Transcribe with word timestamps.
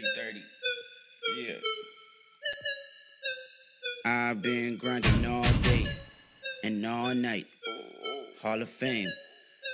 330. 0.00 0.42
Yeah. 1.40 1.54
I've 4.04 4.42
been 4.42 4.76
grinding 4.76 5.24
all 5.24 5.42
day 5.62 5.86
and 6.64 6.84
all 6.84 7.14
night. 7.14 7.46
Hall 8.42 8.60
of 8.60 8.68
Fame 8.68 9.08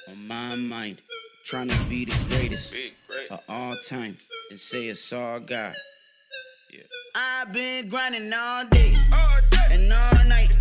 on 0.09 0.29
my 0.29 0.55
mind. 0.55 1.03
Trying 1.45 1.69
to 1.71 1.85
be 1.87 2.05
the 2.05 2.16
greatest 2.29 2.73
Big, 2.73 2.93
great. 3.09 3.32
of 3.32 3.41
all 3.48 3.75
time 3.89 4.16
and 4.50 4.61
say 4.61 4.87
it's 4.87 5.12
all 5.12 5.41
God. 5.41 5.75
Yeah. 6.73 6.82
I've 7.16 7.52
been 7.52 7.89
grinding 7.89 8.32
all 8.32 8.64
day, 8.66 8.93
all 9.12 9.39
day. 9.50 9.59
and 9.73 9.93
all 9.93 10.25
night. 10.29 10.52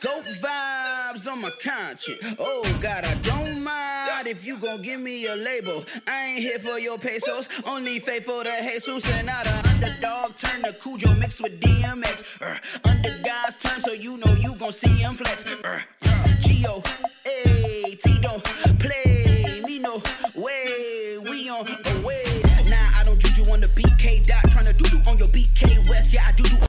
goat 0.00 0.24
vibes 0.24 1.30
on 1.30 1.40
my 1.40 1.50
conscience. 1.62 2.18
Oh 2.38 2.62
God, 2.80 3.04
I 3.04 3.14
don't 3.22 3.62
mind 3.62 4.26
if 4.26 4.46
you 4.46 4.58
gon' 4.58 4.82
give 4.82 5.00
me 5.00 5.26
a 5.26 5.36
label. 5.36 5.84
I 6.06 6.24
ain't 6.24 6.40
here 6.40 6.58
for 6.58 6.78
your 6.78 6.98
pesos, 6.98 7.48
only 7.64 7.98
faithful 7.98 8.44
to 8.44 8.62
Jesus 8.62 9.08
and 9.12 9.26
not 9.26 9.46
a 9.46 9.68
underdog. 9.68 10.36
Turn 10.36 10.62
the 10.62 10.72
Cujo 10.72 11.14
mixed 11.14 11.40
with 11.40 11.60
DMX. 11.60 12.40
Uh, 12.40 12.88
under 12.88 13.16
God's 13.24 13.56
turn 13.56 13.80
so 13.82 13.92
you 13.92 14.16
know 14.18 14.32
you 14.34 14.54
gon' 14.56 14.72
see 14.72 14.88
him 14.88 15.14
flex. 15.14 15.44
Uh, 15.46 15.80
uh 16.04 16.28
Geo, 16.40 16.82
hey, 17.24 17.96
Tito, 18.02 18.40
play, 18.78 19.62
me 19.64 19.78
no 19.78 20.02
way, 20.34 21.18
we 21.18 21.48
on 21.48 21.66
away. 21.98 22.42
Nah, 22.66 22.76
I 22.98 23.02
don't 23.04 23.18
juju 23.20 23.50
on 23.50 23.60
the 23.60 23.68
BK 23.68 24.26
dot, 24.26 24.42
tryna 24.44 24.76
do 24.76 24.96
you 24.96 25.02
on 25.10 25.18
your 25.18 25.28
BK 25.28 25.88
West. 25.88 26.12
Yeah, 26.12 26.24
I 26.26 26.32
do 26.32 26.48
you 26.48 26.65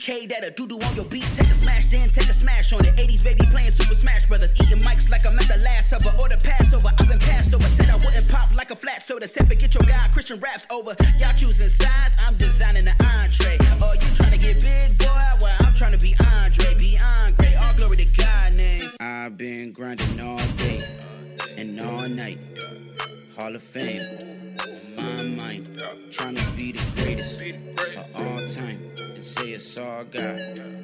BK 0.00 0.28
that 0.30 0.44
a 0.44 0.50
doo-doo 0.50 0.78
on 0.78 0.96
your 0.96 1.04
beat. 1.04 1.26
Take 1.36 1.48
a 1.48 1.54
smash, 1.54 1.90
then 1.90 2.08
take 2.08 2.28
a 2.28 2.32
smash 2.32 2.72
on 2.72 2.84
it. 2.84 2.96
80s 2.96 3.22
baby 3.22 3.44
playing 3.50 3.70
Super 3.70 3.94
Smash 3.94 4.26
Brothers. 4.28 4.58
Eating 4.60 4.78
mics 4.78 5.10
like 5.10 5.26
I'm 5.26 5.38
at 5.38 5.46
the 5.46 5.62
last 5.62 5.90
supper 5.90 6.10
or 6.18 6.28
the 6.28 6.38
Passover. 6.38 6.88
I've 6.98 7.08
been 7.08 7.18
passed 7.18 7.52
over. 7.52 7.66
Said 7.68 7.90
I 7.90 7.96
wouldn't 7.96 8.28
pop 8.30 8.54
like 8.56 8.70
a 8.70 8.76
flat 8.76 9.02
soda. 9.02 9.28
Said 9.28 9.46
forget 9.46 9.74
your 9.74 9.86
guy, 9.86 10.00
Christian 10.12 10.40
raps 10.40 10.66
over. 10.70 10.96
Y'all 11.18 11.34
choosing 11.34 11.68
sides, 11.68 12.14
I'm 12.20 12.34
designing 12.36 12.84
the 12.84 12.92
entree. 12.92 13.58
Oh, 13.82 13.92
you 13.92 14.08
trying 14.16 14.32
to 14.32 14.38
get 14.38 14.60
big, 14.60 14.98
boy? 14.98 15.06
Well, 15.40 15.56
I'm 15.60 15.74
trying 15.74 15.92
to 15.92 15.98
be 15.98 16.16
Andre, 16.18 16.74
be 16.78 16.98
Andre. 16.98 17.54
All 17.60 17.74
glory 17.74 17.96
to 17.98 18.06
God 18.16 18.54
name. 18.54 18.88
I've 19.00 19.36
been 19.36 19.72
grinding 19.72 20.18
all 20.20 20.38
day 20.56 20.82
and 21.58 21.78
all 21.78 22.08
night. 22.08 22.38
Hall 23.36 23.54
of 23.54 23.62
Fame 23.62 24.06
on 24.98 25.36
my 25.36 25.44
mind. 25.44 25.82
Trying 26.10 26.36
to 26.36 26.50
be 26.52 26.72
the 26.72 27.02
greatest 27.02 27.40
of 27.42 28.16
all 28.16 28.29
all 30.00 30.06
I 30.06 30.54
got. 30.54 30.79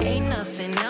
Ain't 0.00 0.28
nothing 0.28 0.87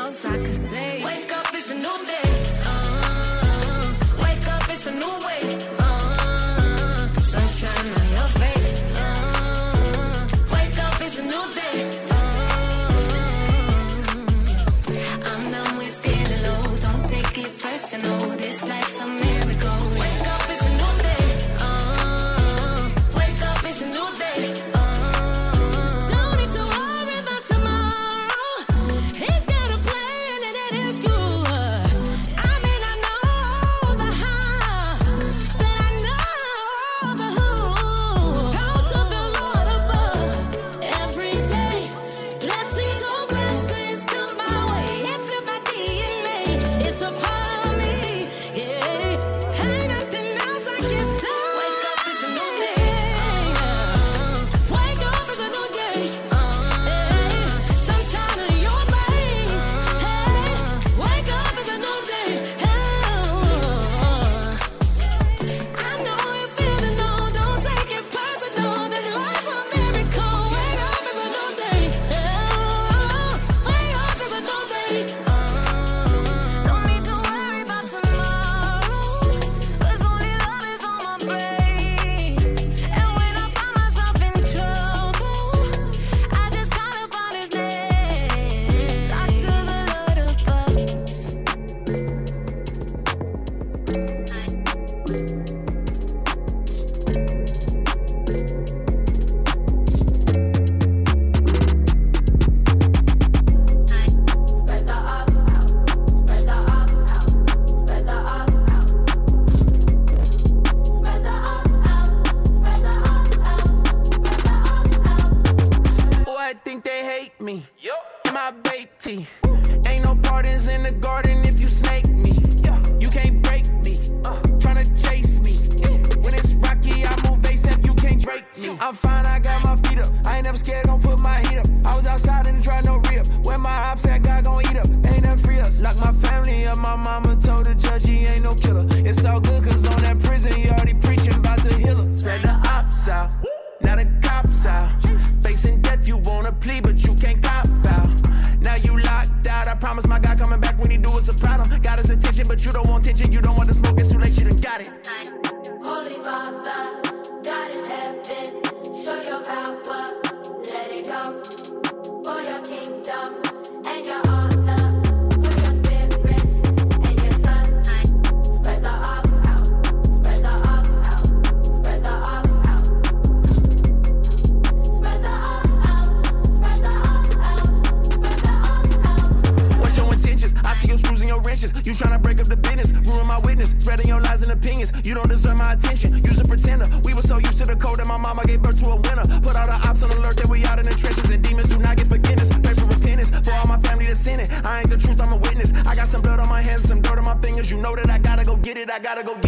my 188.18 188.34
mama 188.34 188.46
gave 188.46 188.62
birth 188.62 188.80
to 188.82 188.90
a 188.90 188.96
winner. 188.96 189.26
Put 189.40 189.56
all 189.56 189.66
the 189.66 189.78
ops 189.86 190.02
on 190.02 190.10
alert 190.10 190.36
that 190.36 190.48
we 190.48 190.64
out 190.64 190.78
in 190.78 190.84
the 190.84 190.94
trenches 190.94 191.30
and 191.30 191.42
demons 191.42 191.68
do 191.68 191.78
not 191.78 191.96
get 191.96 192.06
forgiveness. 192.06 192.48
Pray 192.48 192.74
for 192.74 192.86
repentance 192.86 193.30
for 193.30 193.54
all 193.54 193.66
my 193.66 193.78
family 193.78 194.06
that's 194.06 194.26
in 194.26 194.40
it. 194.40 194.50
I 194.66 194.80
ain't 194.80 194.90
the 194.90 194.98
truth, 194.98 195.20
I'm 195.20 195.32
a 195.32 195.36
witness. 195.36 195.72
I 195.86 195.94
got 195.94 196.06
some 196.06 196.22
blood 196.22 196.40
on 196.40 196.48
my 196.48 196.62
hands 196.62 196.82
some 196.82 197.00
dirt 197.00 197.18
on 197.18 197.24
my 197.24 197.38
fingers. 197.38 197.70
You 197.70 197.78
know 197.78 197.94
that 197.96 198.10
I 198.10 198.18
gotta 198.18 198.44
go 198.44 198.56
get 198.56 198.76
it. 198.76 198.90
I 198.90 198.98
gotta 198.98 199.22
go 199.22 199.34
get 199.36 199.44
it. 199.44 199.47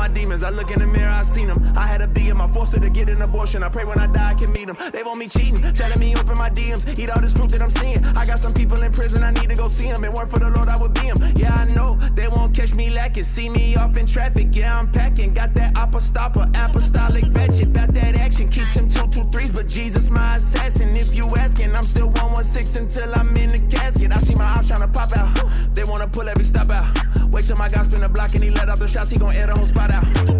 My 0.00 0.08
demons. 0.08 0.42
I 0.42 0.48
look 0.48 0.70
in 0.70 0.78
the 0.78 0.86
mirror, 0.86 1.10
I 1.10 1.22
seen 1.22 1.48
them. 1.48 1.60
I 1.76 1.86
had 1.86 1.98
to 1.98 2.08
be 2.08 2.30
in 2.30 2.36
my 2.38 2.50
forced 2.54 2.72
to 2.72 2.88
get 2.88 3.10
an 3.10 3.20
abortion. 3.20 3.62
I 3.62 3.68
pray 3.68 3.84
when 3.84 3.98
I 3.98 4.06
die 4.06 4.30
I 4.30 4.34
can 4.34 4.50
meet 4.50 4.66
them. 4.66 4.78
They 4.94 5.02
want 5.02 5.18
me 5.18 5.28
cheating, 5.28 5.60
telling 5.74 6.00
me 6.00 6.16
open 6.16 6.38
my 6.38 6.48
DMs, 6.48 6.98
eat 6.98 7.10
all 7.10 7.20
this 7.20 7.34
fruit 7.34 7.50
that 7.50 7.60
I'm 7.60 7.68
seeing. 7.68 8.02
I 8.20 8.24
got 8.24 8.38
some 8.38 8.54
people 8.54 8.80
in 8.82 8.92
prison, 8.92 9.22
I 9.22 9.30
need 9.30 9.50
to 9.50 9.56
go 9.56 9.68
see 9.68 9.88
them. 9.92 10.02
And 10.04 10.14
work 10.14 10.30
for 10.30 10.38
the 10.38 10.48
Lord, 10.48 10.68
I 10.68 10.78
would 10.80 10.94
be 10.94 11.06
them. 11.10 11.18
Yeah, 11.36 11.52
I 11.52 11.66
know 11.74 11.96
they 12.14 12.28
won't 12.28 12.54
catch 12.56 12.72
me 12.72 12.88
lacking. 12.88 13.24
See 13.24 13.50
me 13.50 13.76
off 13.76 13.94
in 13.98 14.06
traffic, 14.06 14.48
yeah, 14.52 14.78
I'm 14.78 14.90
packing. 14.90 15.34
Got 15.34 15.52
that 15.54 15.74
apostopper, 15.74 16.48
apostolic 16.56 17.30
batch 17.34 17.60
it. 17.60 17.68
About 17.68 17.92
that 17.92 18.16
action, 18.16 18.48
keep 18.48 18.68
them 18.68 18.88
two, 18.88 19.06
two, 19.08 19.30
threes, 19.30 19.52
but 19.52 19.66
Jesus 19.68 20.08
my 20.08 20.36
assassin. 20.36 20.96
If 20.96 21.14
you 21.14 21.26
asking, 21.36 21.74
I'm 21.76 21.84
still 21.84 22.08
116 22.08 22.84
until 22.84 23.14
I'm 23.14 23.36
in 23.36 23.50
the 23.50 23.76
casket. 23.76 24.12
I 24.12 24.18
see 24.18 24.34
my 24.34 24.48
ops 24.56 24.68
trying 24.68 24.80
to 24.80 24.88
pop 24.88 25.14
out. 25.14 25.30
They 25.74 25.84
wanna 25.84 26.08
pull 26.08 26.26
every 26.26 26.44
stop 26.44 26.70
out. 26.70 26.88
Wait 27.30 27.44
till 27.44 27.56
my 27.56 27.68
guy 27.68 27.82
spin 27.84 28.00
the 28.00 28.08
block 28.08 28.34
and 28.34 28.42
he 28.42 28.50
let 28.50 28.68
off 28.68 28.80
the 28.80 28.88
shots, 28.88 29.10
he 29.10 29.18
gon' 29.18 29.34
air 29.36 29.46
the 29.46 29.54
whole 29.54 29.66
spot 29.66 29.89
out. 29.90 30.39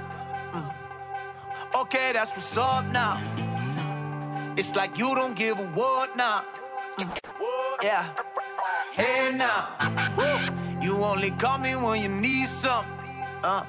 Mm. 0.52 1.82
Okay, 1.82 2.12
that's 2.12 2.32
what's 2.32 2.56
up 2.56 2.84
now. 2.86 3.20
It's 4.56 4.74
like 4.76 4.98
you 4.98 5.14
don't 5.14 5.36
give 5.36 5.58
a 5.58 5.66
what 5.74 6.16
now. 6.16 6.44
Mm. 6.98 7.82
Yeah. 7.82 8.06
Hey 8.92 9.36
now, 9.36 9.68
you 10.80 11.02
only 11.02 11.30
call 11.32 11.58
me 11.58 11.74
when 11.74 12.00
you 12.00 12.08
need 12.08 12.46
some. 12.46 12.86
Uh, 13.42 13.64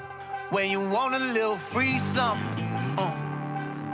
when 0.51 0.69
you 0.69 0.79
want 0.79 1.15
a 1.15 1.19
little 1.19 1.57
free 1.57 1.97
something. 1.97 2.65
Uh. 2.97 3.11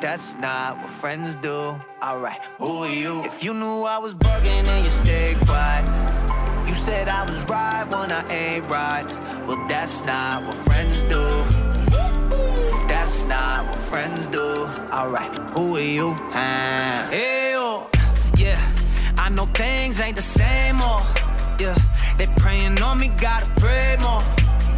That's 0.02 0.36
not 0.36 0.78
what 0.78 0.90
friends 0.90 1.36
do. 1.38 1.80
Alright, 2.04 2.44
who 2.58 2.84
are 2.84 2.90
you? 2.90 3.24
If 3.24 3.44
you 3.44 3.54
knew 3.54 3.84
I 3.84 3.98
was 3.98 4.14
bugging 4.14 4.68
and 4.68 4.84
you 4.84 4.92
stayed 4.92 5.38
quiet. 5.48 6.31
You 6.68 6.76
said 6.76 7.08
I 7.08 7.26
was 7.26 7.44
right 7.44 7.86
when 7.90 8.12
I 8.12 8.28
ain't 8.30 8.70
right. 8.70 9.06
Well, 9.48 9.66
that's 9.68 10.04
not 10.06 10.46
what 10.46 10.58
friends 10.66 11.02
do. 11.04 11.24
That's 12.88 13.24
not 13.26 13.68
what 13.70 13.80
friends 13.80 14.28
do. 14.28 14.66
Alright, 14.92 15.34
who 15.54 15.78
are 15.78 15.80
you? 15.80 16.14
Hey, 16.32 17.54
oh, 17.56 17.90
yeah. 18.38 18.60
I 19.18 19.30
know 19.30 19.46
things 19.54 20.00
ain't 20.00 20.16
the 20.16 20.22
same, 20.22 20.78
oh, 20.80 21.02
yeah. 21.60 21.78
They 22.18 22.28
praying 22.38 22.82
on 22.82 23.00
me, 23.00 23.10
gotta 23.20 23.48
pray 23.60 23.98
more. 24.00 24.24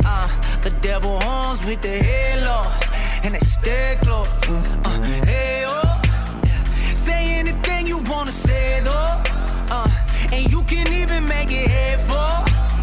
Uh, 0.06 0.27
the 0.62 0.71
devil 0.81 1.19
horns 1.21 1.63
with 1.65 1.81
the 1.81 1.95
halo, 1.97 2.65
and 3.24 3.36
they 3.36 3.39
stay 3.39 3.97
close. 4.01 4.27
Uh, 4.86 5.23
and 10.33 10.51
you 10.51 10.62
can 10.63 10.88
even 10.91 11.27
make 11.27 11.51
it 11.51 11.69
hateful. 11.69 12.33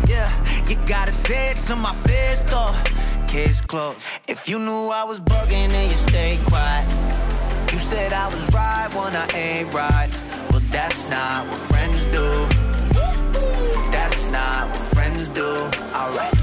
Yeah, 0.08 0.30
you 0.68 0.76
gotta 0.86 1.12
say 1.12 1.50
it 1.50 1.58
to 1.68 1.74
my 1.76 1.94
face, 2.08 2.42
though. 2.42 2.74
Case 3.26 3.60
closed. 3.60 3.98
If 4.28 4.48
you 4.48 4.58
knew 4.58 4.88
I 4.88 5.04
was 5.04 5.20
bugging 5.20 5.70
and 5.80 5.90
you 5.90 5.96
stayed 5.96 6.40
quiet. 6.46 6.86
You 7.72 7.78
said 7.78 8.12
I 8.12 8.26
was 8.26 8.42
right 8.52 8.88
when 8.98 9.12
I 9.14 9.26
ain't 9.34 9.72
right. 9.72 10.10
Well, 10.50 10.62
that's 10.70 11.08
not 11.08 11.46
what 11.48 11.60
friends 11.70 12.04
do. 12.06 12.28
That's 13.96 14.22
not 14.30 14.68
what 14.72 14.84
friends 14.94 15.28
do. 15.28 15.50
Alright, 16.00 16.34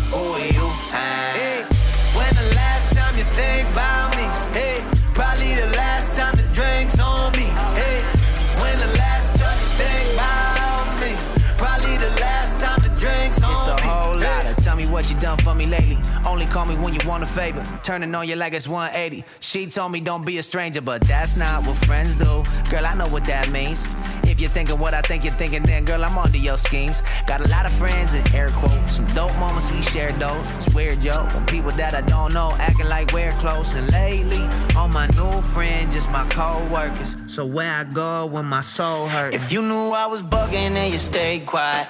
what 14.97 15.11
you 15.11 15.19
done 15.19 15.37
for 15.37 15.53
me 15.53 15.67
lately. 15.67 15.95
Only 16.25 16.47
call 16.47 16.65
me 16.65 16.75
when 16.75 16.91
you 16.91 16.99
want 17.07 17.21
a 17.21 17.27
favor. 17.27 17.63
Turning 17.83 18.15
on 18.15 18.27
you 18.27 18.35
like 18.35 18.53
it's 18.55 18.67
180. 18.67 19.23
She 19.41 19.67
told 19.67 19.91
me 19.91 19.99
don't 20.01 20.25
be 20.25 20.39
a 20.39 20.43
stranger, 20.43 20.81
but 20.81 21.01
that's 21.03 21.37
not 21.37 21.67
what 21.67 21.77
friends 21.85 22.15
do. 22.15 22.43
Girl, 22.71 22.83
I 22.83 22.95
know 22.95 23.07
what 23.07 23.23
that 23.25 23.51
means. 23.51 23.85
If 24.23 24.39
you're 24.39 24.49
thinking 24.49 24.79
what 24.79 24.95
I 24.95 25.01
think 25.01 25.23
you're 25.23 25.35
thinking, 25.35 25.61
then 25.61 25.85
girl, 25.85 26.03
I'm 26.03 26.17
onto 26.17 26.39
your 26.39 26.57
schemes. 26.57 27.03
Got 27.27 27.41
a 27.41 27.47
lot 27.47 27.67
of 27.67 27.73
friends 27.73 28.15
in 28.15 28.23
air 28.33 28.49
quotes. 28.49 28.93
Some 28.93 29.05
dope 29.13 29.37
moments 29.37 29.71
we 29.71 29.83
share 29.83 30.11
those. 30.13 30.51
It's 30.55 30.73
weird, 30.73 31.03
yo. 31.03 31.27
People 31.45 31.69
that 31.73 31.93
I 31.93 32.01
don't 32.01 32.33
know 32.33 32.49
acting 32.57 32.87
like 32.87 33.13
we're 33.13 33.33
close. 33.33 33.75
And 33.75 33.91
lately, 33.91 34.41
all 34.75 34.87
my 34.87 35.05
new 35.09 35.43
friends, 35.53 35.93
just 35.93 36.09
my 36.09 36.27
co-workers. 36.29 37.15
So 37.27 37.45
where 37.45 37.71
I 37.71 37.83
go 37.83 38.25
when 38.25 38.45
my 38.45 38.61
soul 38.61 39.07
hurts. 39.07 39.35
If 39.35 39.51
you 39.51 39.61
knew 39.61 39.91
I 39.91 40.07
was 40.07 40.23
bugging 40.23 40.73
and 40.75 40.91
you 40.91 40.97
stayed 40.97 41.45
quiet. 41.45 41.87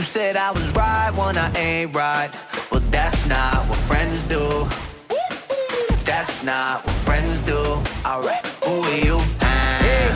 You 0.00 0.04
said 0.04 0.34
I 0.34 0.50
was 0.50 0.70
right 0.70 1.10
when 1.10 1.36
I 1.36 1.52
ain't 1.58 1.94
right. 1.94 2.30
Well, 2.72 2.80
that's 2.90 3.26
not 3.28 3.68
what 3.68 3.76
friends 3.80 4.24
do. 4.24 4.66
That's 6.06 6.42
not 6.42 6.86
what 6.86 6.94
friends 7.04 7.42
do. 7.42 7.60
Alright, 8.06 8.46
who 8.64 8.80
are 8.80 8.98
you? 9.04 9.18
Hey, 9.44 10.08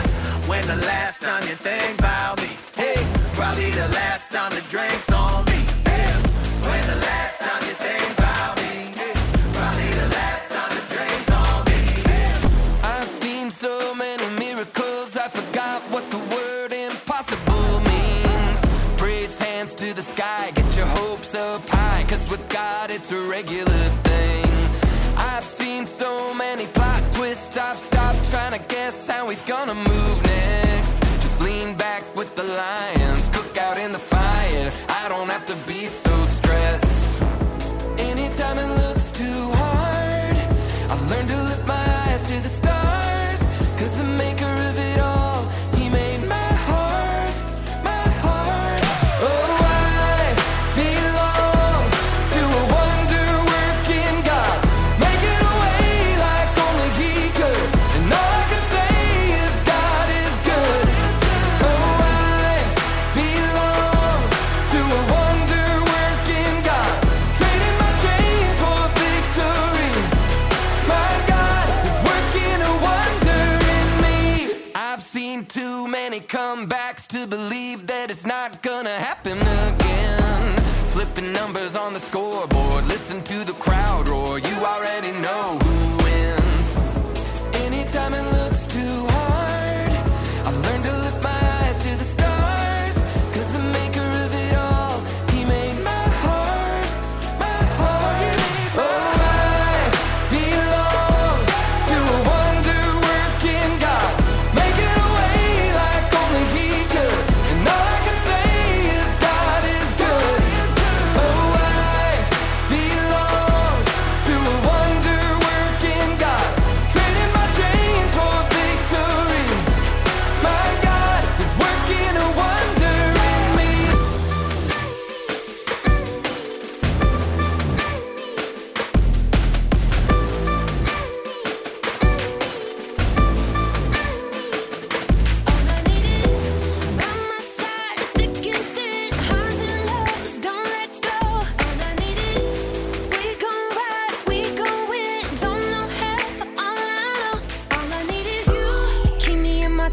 when 0.47 0.65
the 0.65 0.77
last 0.87 1.21
time 1.21 1.43
you 1.43 1.53
think 1.53 1.99
about 1.99 2.41
me? 2.41 2.49
Hey, 2.75 2.95
probably 3.35 3.69
the 3.69 3.87
last 3.89 4.31
time 4.31 4.55
the 4.55 4.61
drinks 4.71 5.11
on 5.11 5.45
me. 5.45 5.54
Up 21.35 21.67
high, 21.67 22.03
cause 22.07 22.29
with 22.29 22.47
God 22.49 22.91
it's 22.91 23.11
a 23.11 23.19
comebacks 76.27 77.07
to 77.07 77.27
believe 77.27 77.87
that 77.87 78.09
it's 78.09 78.25
not 78.25 78.61
gonna 78.61 78.97
happen 78.99 79.14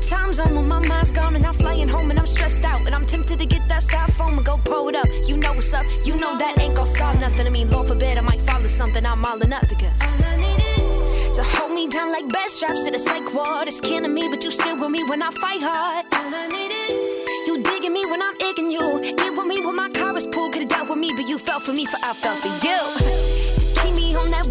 time 0.08 0.32
zone 0.32 0.54
when 0.54 0.68
my 0.68 0.80
mind's 0.88 1.12
gone 1.12 1.34
and 1.36 1.44
I'm 1.44 1.54
flying 1.54 1.88
home 1.88 2.10
and 2.10 2.18
I'm 2.18 2.26
stressed 2.26 2.64
out 2.64 2.80
and 2.86 2.94
I'm 2.94 3.06
tempted 3.06 3.38
to 3.38 3.46
get 3.46 3.66
that 3.68 3.82
styrofoam 3.82 4.36
and 4.36 4.44
go 4.44 4.58
pull 4.64 4.88
it 4.88 4.96
up. 4.96 5.06
You 5.26 5.36
know 5.36 5.52
what's 5.52 5.72
up, 5.72 5.84
you 6.04 6.16
know 6.16 6.36
that 6.38 6.58
ain't 6.60 6.76
gon' 6.76 6.86
solve 6.86 7.20
nothing. 7.20 7.46
I 7.46 7.50
mean, 7.50 7.70
Lord 7.70 7.88
forbid 7.88 8.18
I 8.18 8.20
might 8.20 8.40
follow 8.42 8.66
something 8.66 9.04
I'm 9.04 9.24
all 9.24 9.42
or 9.42 9.46
nothing. 9.46 9.78
'cause 9.78 10.02
all 10.02 10.26
I 10.26 10.36
need 10.36 10.60
is 10.78 11.36
to 11.36 11.42
hold 11.42 11.72
me 11.72 11.88
down 11.88 12.12
like 12.12 12.28
bad 12.28 12.50
straps 12.50 12.84
to 12.84 12.90
the 12.90 12.98
psych 12.98 13.32
ward. 13.34 13.68
It's 13.68 13.80
killing 13.80 14.14
me, 14.14 14.28
but 14.30 14.44
you 14.44 14.50
still 14.50 14.76
with 14.76 14.90
me 14.90 15.02
when 15.04 15.22
I 15.22 15.30
fight 15.30 15.62
hard. 15.62 16.06
All 16.12 16.34
I 16.34 16.46
need 16.48 16.72
is 16.86 17.06
you 17.46 17.62
digging 17.62 17.92
me 17.92 18.04
when 18.06 18.20
I'm 18.22 18.36
igging 18.38 18.70
you. 18.70 18.86
Get 19.16 19.36
with 19.36 19.46
me 19.46 19.60
when 19.64 19.76
my 19.76 19.90
car 19.90 20.16
is 20.16 20.26
pulled. 20.26 20.52
Could've 20.52 20.68
dealt 20.68 20.88
with 20.88 20.98
me, 20.98 21.10
but 21.16 21.26
you 21.28 21.38
fell 21.38 21.60
for 21.60 21.72
me, 21.72 21.84
for 21.86 21.98
I 22.02 22.12
fell 22.14 22.36
for 22.36 22.52
you. 22.66 22.80
To 22.98 23.80
keep 23.80 23.94
me 23.96 24.14
on 24.14 24.30
that 24.30 24.46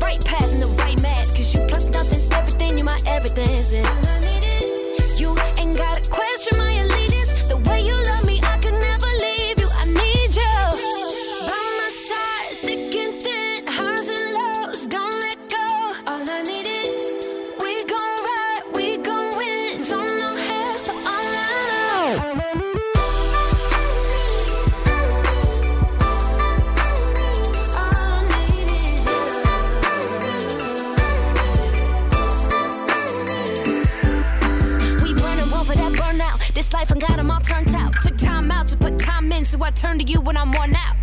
I 39.63 39.71
turn 39.71 39.99
to 39.99 40.03
you 40.05 40.21
when 40.21 40.37
I'm 40.37 40.51
worn 40.51 40.75
out. 40.75 40.95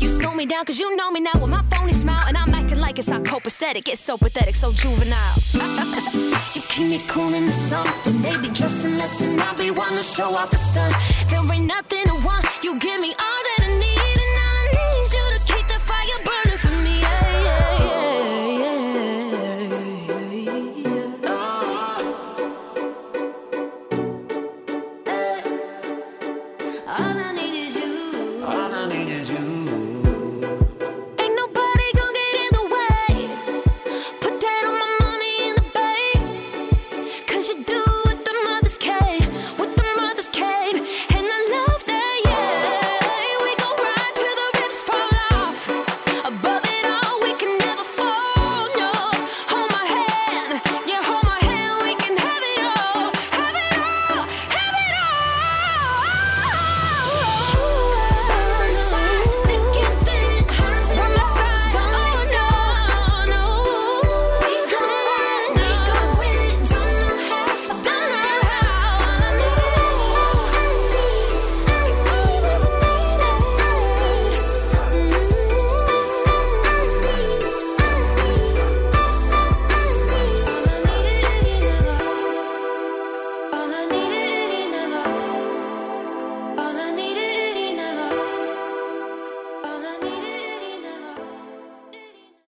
You 0.00 0.08
slow 0.08 0.34
me 0.34 0.46
down 0.46 0.64
cause 0.64 0.78
you 0.78 0.96
know 0.96 1.10
me 1.10 1.20
now. 1.20 1.32
With 1.34 1.50
my 1.50 1.62
phony 1.70 1.92
smile 1.92 2.24
And 2.26 2.36
I'm 2.36 2.54
acting 2.54 2.80
like 2.80 2.98
it's 2.98 3.08
copacetic 3.08 3.88
It's 3.88 4.00
so 4.00 4.16
pathetic, 4.16 4.54
so 4.54 4.72
juvenile. 4.72 5.36
You 6.54 6.62
keep 6.62 6.90
me 6.90 6.98
cool 7.06 7.34
in 7.34 7.44
the 7.44 7.52
sun 7.52 7.86
When 8.22 8.42
they 8.42 8.48
dressing 8.48 8.96
less 8.96 9.20
and 9.20 9.40
I 9.40 9.54
be. 9.54 9.70
Wanting 9.70 9.96
to 9.98 10.02
show 10.02 10.34
off 10.34 10.50
the 10.50 10.56
stunt. 10.56 10.94
There 11.30 11.54
ain't 11.54 11.66
nothing 11.66 12.04
to 12.04 12.14
want. 12.24 12.46
You 12.64 12.78
give 12.78 13.00
me 13.00 13.12
all 13.20 13.35